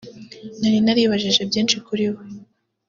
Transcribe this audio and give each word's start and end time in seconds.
nari 0.59 0.77
naribajije 0.85 1.41
byinshi 1.49 1.75
kuri 1.87 2.05
we 2.13 2.23